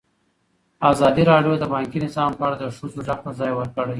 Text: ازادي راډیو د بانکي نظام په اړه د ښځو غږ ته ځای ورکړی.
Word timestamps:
ازادي 0.91 1.23
راډیو 1.31 1.53
د 1.59 1.63
بانکي 1.73 1.99
نظام 2.05 2.31
په 2.37 2.43
اړه 2.47 2.55
د 2.59 2.65
ښځو 2.77 2.99
غږ 3.07 3.19
ته 3.25 3.31
ځای 3.39 3.51
ورکړی. 3.55 3.89